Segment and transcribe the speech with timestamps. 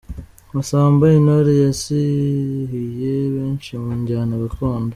[0.55, 4.89] Massamba Intore yizihiye benshi mu njyana gakondo.